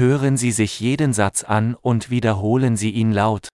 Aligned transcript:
Hören 0.00 0.37
Sie 0.37 0.51
sich 0.51 0.79
jeden 0.79 1.13
Satz 1.13 1.43
an 1.43 1.75
und 1.75 2.09
wiederholen 2.09 2.77
Sie 2.77 2.91
ihn 2.91 3.11
laut. 3.11 3.49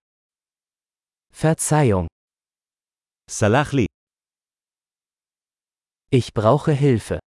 Verzeihung, 1.32 2.08
סלח 3.30 3.74
לי, 3.74 3.86
ich 6.12 6.34
brauche 6.34 6.72
Hilfe. 6.72 7.20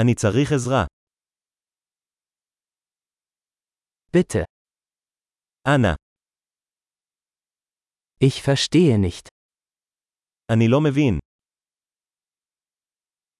אני 0.00 0.14
צריך 0.14 0.52
עזרה. 0.52 0.86
Bitte, 4.12 4.44
אנא, 5.68 5.94
ich 8.20 8.42
verstehe 8.42 8.98
nicht. 8.98 9.28
אני 10.52 10.68
לא 10.68 10.80
מבין. 10.80 11.18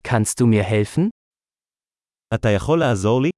Kannst 0.02 0.41
du 0.41 0.46
mir 0.46 0.62
helfen? 0.64 1.09
אתה 2.34 2.48
יכול 2.57 2.79
לעזור 2.79 3.23
לי? 3.23 3.30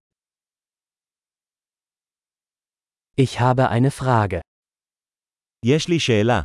Ich 3.18 3.40
habe 3.40 3.70
eine 3.70 3.92
Frage. 3.92 4.42
יש 5.66 5.88
לי 5.90 6.00
שאלה. 6.00 6.42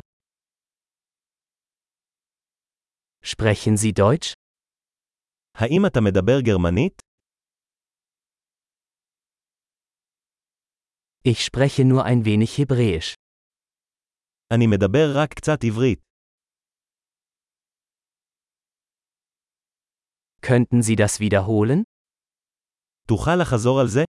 Sprechen 3.23 3.77
Sie 3.77 3.93
Deutsch? 3.93 4.33
האם 5.55 5.85
אתה 5.87 5.99
מדבר 6.01 6.41
גרמנית? 6.45 7.01
Ich 11.23 11.43
spreche 11.45 11.83
nur 11.83 12.03
ein 12.05 12.25
wenig 12.25 12.57
Hebräisch. 12.57 13.15
אני 14.53 14.67
מדבר 14.67 15.07
רק 15.15 15.33
קצת 15.33 15.59
עברית. 15.63 15.99
Könnten 20.41 20.81
Sie 20.81 20.95
das 20.95 21.19
wiederholen? 21.19 21.83
תוכל 23.07 23.35
לחזור 23.41 23.79
על 23.81 23.87
זה? 23.87 24.03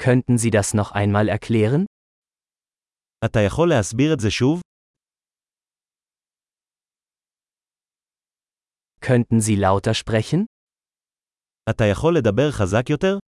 Könnten 0.00 0.38
Sie 0.38 0.50
das 0.50 0.74
noch 0.74 0.92
einmal 0.92 1.28
erklären? 1.28 1.86
אתה 3.24 3.38
יכול 3.46 3.68
להסביר 3.68 4.14
את 4.14 4.20
זה 4.20 4.30
שוב? 4.30 4.60
Könnten 9.00 9.40
Sie 9.40 9.56
lauter 9.56 9.94
sprechen? 9.94 10.44
אתה 11.70 11.84
יכול 11.92 12.14
לדבר 12.18 12.50
חזק 12.52 12.90
יותר? 12.90 13.18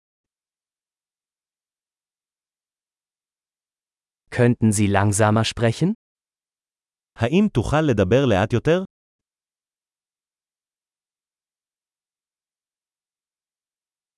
Könnten 4.31 4.73
Sie 4.73 4.87
langsamer 4.87 5.45
sprechen? 5.45 5.93
האם 7.17 7.49
תוכל 7.55 7.81
לדבר 7.91 8.27
לאט 8.27 8.53
יותר? 8.53 8.85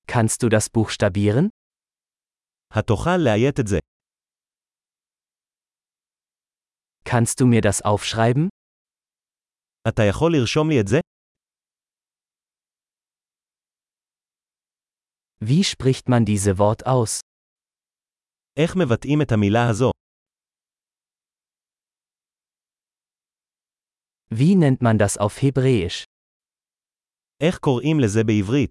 Kannst 0.06 0.42
du 0.42 0.48
das 0.48 0.68
buchstabieren? 0.68 1.50
התוכל 2.74 3.16
לאיית 3.24 3.60
את 3.60 3.66
זה. 3.66 3.78
Kannst 7.04 7.40
du 7.40 7.46
mir 7.46 7.60
das 7.60 7.82
aufschreiben? 7.82 8.48
אתה 9.88 10.02
יכול 10.10 10.32
לרשום 10.32 10.68
לי 10.70 10.80
את 10.80 10.88
זה? 10.88 10.96
Wie 15.42 15.64
spricht 15.64 16.08
man 16.08 16.24
diese 16.24 16.58
Wort 16.58 16.86
aus? 16.86 17.20
איך 18.56 18.76
מבטאים 18.76 19.22
את 19.22 19.32
המילה 19.32 19.70
הזו? 19.70 19.90
Wie 24.32 24.54
nennt 24.54 24.82
man 24.82 24.98
das 24.98 25.16
auf 25.18 25.42
Hebräisch? 25.42 26.04
איך 27.42 27.58
קוראים 27.58 27.96
לזה 28.04 28.20
בעברית? 28.26 28.70